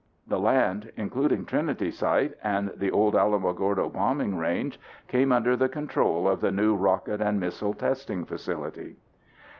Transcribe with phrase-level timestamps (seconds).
[0.25, 6.27] The land, including Trinity Site and the old Alamogordo Bombing Range, came under the control
[6.27, 8.95] of the new rocket and missile testing facility.